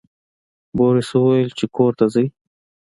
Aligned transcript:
بوریس 0.77 1.09
وویل 1.13 1.49
چې 1.57 1.65
کور 1.75 1.91
ته 1.99 2.05
ځئ. 2.13 2.27